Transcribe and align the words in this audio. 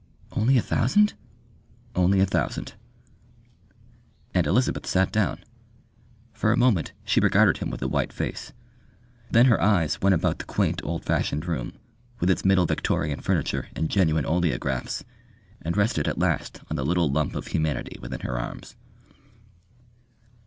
"Only 0.31 0.57
a 0.57 0.63
thousand?" 0.63 1.13
"Only 1.95 2.21
a 2.21 2.25
thousand." 2.25 2.73
And 4.33 4.47
Elizabeth 4.47 4.87
sat 4.87 5.11
down. 5.11 5.43
For 6.33 6.51
a 6.51 6.57
moment 6.57 6.91
she 7.05 7.19
regarded 7.19 7.59
him 7.59 7.69
with 7.69 7.83
a 7.83 7.87
white 7.87 8.11
face, 8.11 8.51
then 9.29 9.45
her 9.45 9.61
eyes 9.61 10.01
went 10.01 10.15
about 10.15 10.39
the 10.39 10.45
quaint, 10.45 10.81
old 10.83 11.05
fashioned 11.05 11.45
room, 11.45 11.73
with 12.19 12.31
its 12.31 12.43
middle 12.43 12.65
Victorian 12.65 13.19
furniture 13.19 13.67
and 13.75 13.91
genuine 13.91 14.25
oleographs, 14.25 15.03
and 15.61 15.77
rested 15.77 16.07
at 16.07 16.17
last 16.17 16.61
on 16.67 16.77
the 16.77 16.83
little 16.83 17.07
lump 17.11 17.35
of 17.35 17.45
humanity 17.49 17.99
within 18.01 18.21
her 18.21 18.39
arms. 18.39 18.75